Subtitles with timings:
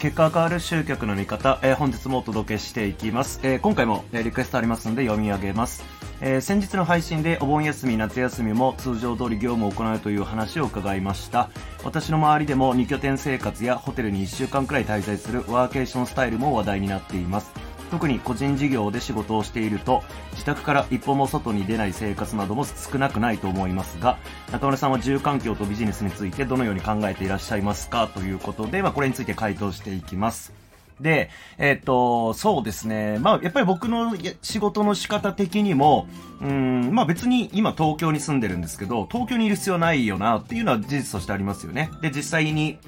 [0.00, 3.38] 結果が変わる集客の見方、えー、本日もお届けしていきます。
[3.42, 5.84] えー、今回も、え、リクエストありますので読み上げます。
[6.22, 11.50] え、先日の配信でお盆休み、夏休みも通常通り業務を行うという話を伺いました。
[11.84, 17.52] 私の周りでも2拠点生活やホテルに1週間くらい滞在するワーケーションスタイルも話題になっています。
[17.90, 20.02] 特に個人事業で仕事をしていると
[20.32, 24.18] 自宅から一歩も外に出ない生活なども少なくないと思いますが
[24.52, 28.08] 中村さんは住環境とビジネスについてどのように考えていらっしゃいますか？
[28.08, 30.52] ということで、まあ、これについて回答していきます
[31.00, 33.18] で、えっ、と、そうですね。
[33.20, 36.06] まあ、やっぱり僕の仕事の仕方的にも、
[36.42, 41.90] うん、まあ別に今東京に住んでるんですけど、東京にいる必要ないよなっていうのは事実としてありますよね。
[42.02, 42.78] で、実際に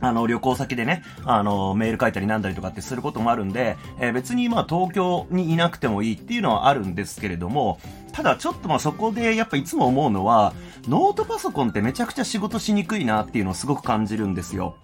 [0.00, 7.80] あの、旅行先でね、あの、メール書いたりなんだりとかってすることもあるんで、えー、別にまあ東京にいなくてもいいっていうのはあるんですけれども、
[8.12, 10.52] ただちょっとまあそこでやっぱいつも思うのは、
[10.88, 14.76] ノートパソコンってめちゃくちゃ仕事しにくいなっていうのをすごく感じるんですよ。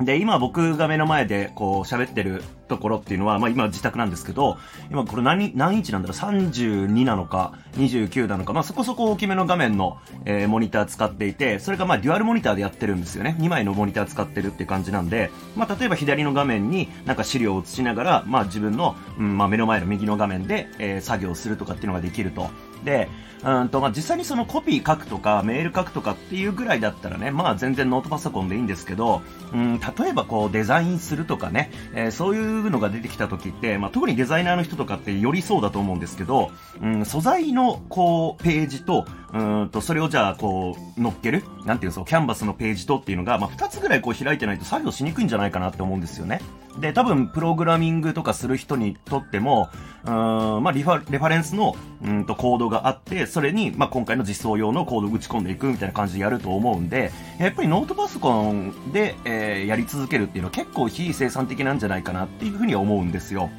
[0.00, 4.58] で、今僕が目の前でこう喋ってるところっていうのは、まあ今自宅なんですけど、
[4.90, 13.36] 今これ何、何インチなんだろう ?32 なのか、29なのか、まあそこそこ大きめの画面の、えー、モニター使っていて、それがまあデュアルモニターでやってるんですよね。
[13.38, 22.50] 2枚のモニター使ってるって感じなんで、まあ例えば左の画面になんか資料を映しながら、まあ自分の、うん、まあ目の前の右の画面で、えー、作業するとかっていうのができると。
[22.82, 23.08] で、
[23.44, 29.20] うんと、まあ、実際にそのコピー書くとか、メール書くとかっていうぐらいだったらね、まあ全然ノートパソコンでいいんですけど、
[29.52, 46.40] うん、例えばこうデザインするとかね、えー、そういうのが出てきた時って、まあ特にデザイナーの人とかってよりそうだと思うんですけど、うん、素材のこうページと、うんと、それをじゃあこう乗っけるなんていうの、キャンバスのページとっていうのが、まあ二つぐらいこう開いてないと作業しにくいんじゃないかなって思うんですよね。
[46.78, 49.68] で、多分、プログラミングとかする人にとっても、
[50.06, 63.50] うん、まあ、リファ、レファレンスの、うんと、コードがあって、それに、まあ、今回の実装用のコードを打ち込んでいくみたいな感じでやると思うんで、やっぱりノートパソコンで、えー、やり続けるっていうのは結構非生産的なんじゃないかなっていうふうには思うんですよ。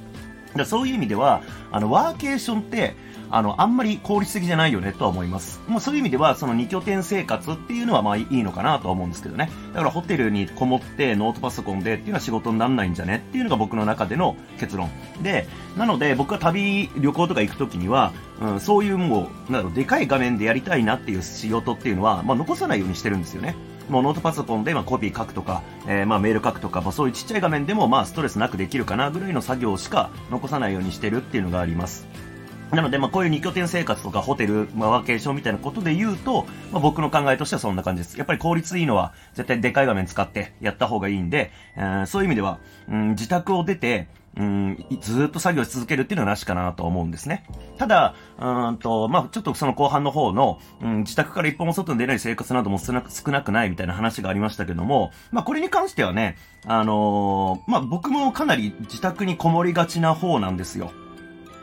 [0.55, 2.95] だそういう意味では、あの、ワーケーションって、
[3.29, 5.61] あの、あんまり効率的じゃないよねとは思います。
[5.67, 9.49] もうそういう意味では、その2拠点生活っていうのはまあいいのかなとは思うんですけどね。
[9.73, 13.23] だからホテルにこもってノートパソコンでっていうのは仕事にならないんじゃね？
[13.29, 14.89] っていうのが僕の中での結論。
[15.21, 15.47] で、
[15.77, 23.55] なので僕は旅、旅行とか行くときには、うん、そういうもう、なんだろう、でかい画面でやりたいなっていう仕事っていうのは、まあ残さないようにしてるんですよね。
[23.89, 32.07] もうノートパソコンでまコピー書くとか、えー、まメール書くとか、まあそういうちっちゃい画面でもまあストレスなくできるかなぐらいの作業しか残さないようにしてるっていうのがあります。
[32.75, 38.17] なので、まあ、こういう2拠点生活とかホテル、まあ、ワーケーションみたいなことで言うと、まあ、僕の考えとしてはそんな感じです。
[38.17, 42.59] やっぱり効率いいのは、絶対でかい画面使ってやった方がいいんで、えー、そういう意味では、
[42.89, 47.45] うん、自宅を出て、うん、ずっと作業し続けるっていうのはなしかなと思うんですね。
[47.77, 60.91] ただ、うんと、まあ、ちょっとその後半の方の、うん、自宅から一歩も外に出ない生活なども少なく少なくないみたいな話がありましたけども、まあ、これに関してはね、あのー、まあ、僕もかなり自宅にこもりがちな方なんですよ。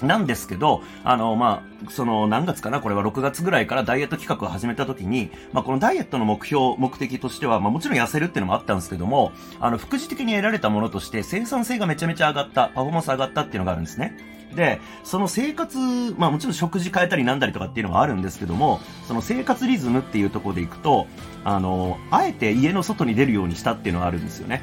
[0.07, 2.81] なんですけど、あの、まあ、その、何月かな？
[2.81, 14.17] これは6月ぐらいからダイエット企画を始めた時に、まあ、このダイエットの目標、目的としては、まあ、もちろん痩せるっていうのもあったんですけども、あの、副次的に得られたものとして生産性がめちゃめちゃ上がった、パフォーマンス上がったっていうのがあるんですね。
[14.55, 15.79] で、その生活、
[16.19, 21.07] まあもちろん食事変えたりなんだりとかっていうのはあるんですけども、その生活リズムっていうところでいくと、
[21.43, 24.63] あの、あえて家の外に出るようにしたっていうのはあるんですよね。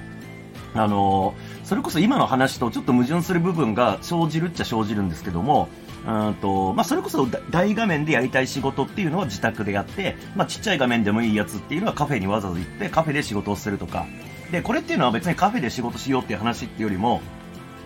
[0.74, 5.70] あの、それこそ今の話とちょっと矛盾する部分が生じるっちゃ生じるんですけども、
[6.08, 14.06] うんとまあ、それこそ大画面でやりたい仕事っていうのは自宅でやって、まあ、ちっちゃい画面でもいいやつっていうのはカフェにわざわざ行ってカフェで仕事をするとか。
[14.52, 17.22] で、これっていうのは別にカフェで仕事しようっていう話っていうよりも、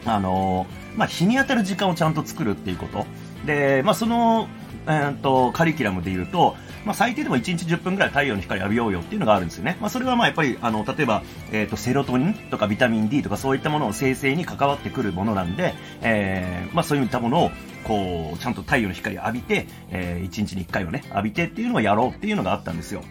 [0.05, 0.65] あの
[0.95, 3.05] まあ、日に当たる時間をちゃんと作るっていうこと。
[3.45, 4.47] で、まあ、その、
[4.85, 9.77] えーと、カリキュラムで言うと、まあ、最低でも1日10分ぐらい太陽の光浴びようよっていうのがあるんですよね。
[9.79, 17.51] まあ、それはまあやっぱり、あの、例えば、え、ー、と、セロトニンとかビタミン D とかそういったものの生成に関わってくるものなんで、えー、まあそういったものを、
[17.83, 23.01] こう、ちゃんと太陽の光浴びて、えー、1日に1回をね、浴びてっていうのをやろうっていうのがあったんですよ。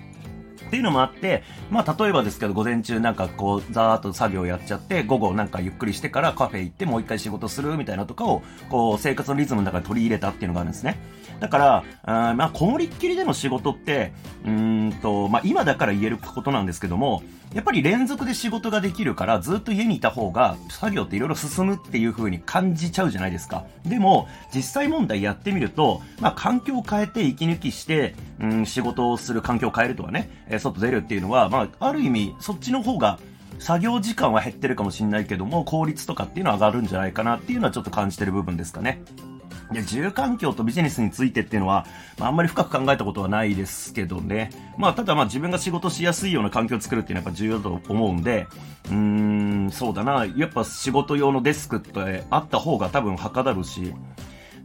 [0.72, 8.41] っていうのもあって、まあ、例えばですけど、午前中なんかこう、ざーっと作業やっちゃって、午後なんかゆっくりしてからカフェ行ってもう一回仕事するみたいなとかを、
[8.71, 10.98] こう、生活のリズムの中で取り入れたっていうのがあるんですね。
[11.41, 14.15] だから、あまあ、こもりっきりでの仕事って、
[14.47, 17.22] うんと、まあ、今だから言えることなんですけども、
[17.54, 23.66] やっぱり連続で仕事ができるから、ずっと家にいた方が、作業っていろいろ進むっていう風に感じちゃうじゃないですか。
[23.84, 33.18] でも、実際問題やってみると、まあ、環境を変えて息抜きして、うん、仕事をする環境を変えるとかね、えー、外出るっていうのは、まあ、ある意味、そっちの方が、
[33.59, 39.03] 作業時間は減ってるかもしれないけども、効率とかっていうのは上がるんじゃないかなっていうのはちょっと感じてる部分ですかね。
[39.72, 41.86] で、住環境とビジネスについてっていうのは、
[42.18, 44.50] まあ、あんまり深く考えたことはないですけどね。
[44.77, 48.47] まあ、ただまあ自分が仕事しやすいような環境を作るっていうのはやっぱ重要だと思うんで、
[48.86, 50.27] うーん、そうだな。
[50.27, 53.95] やっぱ仕事用のデスクってあった方が多分はかどるし、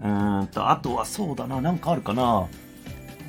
[0.01, 1.61] うーんと、あとはそうだな。
[1.61, 2.47] なんかあるかな。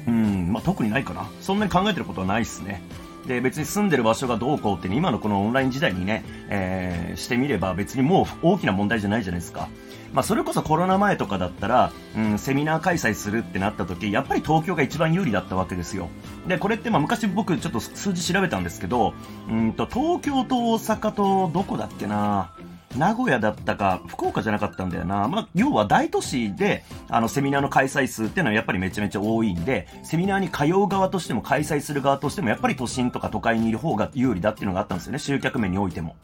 [0.09, 1.29] うん、まあ、特にないかな。
[1.41, 2.83] そんなに考えてることはないっすね。
[3.27, 9.69] で、別に住んでる場所がどうこうって、ね、今のこのオンライン時代にね、えー、してみれば別にもう大きな問題じゃないじゃないですか。
[10.15, 16.09] まあ、それこそコロナ前とかだったら、うん、セミナー開催するってなった時、やっぱり東京が一番有利だったわけですよ。
[16.47, 19.13] で、これってまあ昔僕ちょっと数字調べたんですけど、
[19.51, 25.29] うんと、東京と大阪とどこだっけなぁ名古屋だったか、福岡じゃなかったんだよな。
[25.29, 35.19] まあ、要は大都市で、あの、セミナーの開催数っていうのはやっぱりめちゃめちゃ多いんで、セミナーに通う側としても開催する側としても、やっぱり都心とか都会にいる方が有利だっていうのがあったんですよね。
[35.19, 36.17] 集客面においても。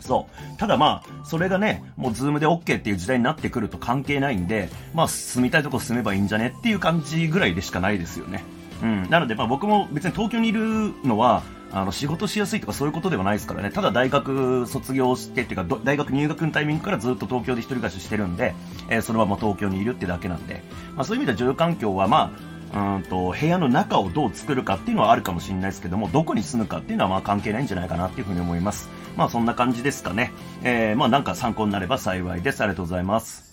[0.00, 0.58] そう。
[0.58, 8.42] ただまあ、それがね、もうズームで OK っていう時代になってくると関係ないんで、まあ、住みたいとこ住めばいいんじゃねっていう感じぐらいでしかないですよね。
[8.82, 9.08] うん。
[9.08, 13.70] なので、まあ僕も別に東京にいるのは、あの、仕事しやすいとかそういうことではないですからね。
[13.70, 18.54] ただ大学卒業してっていうか、大学入学のタイミングからずっと東京で一人暮らししてるんで、
[18.88, 20.62] えー、そのまま東京にいるってだけなんで、
[20.94, 22.32] まあそういう意味では住環境はま
[22.72, 28.88] あ、うんと、部屋の中をどう作るかっていうのはあるかもしれないですけども、どこに住むかっていうのはまあ関係ないんじゃないかなっていうふうに思います。
[29.16, 30.32] まあそんな感じですかね。
[30.62, 32.62] えー、まあなんか参考になれば幸いです。
[32.62, 33.51] ありがとうございます。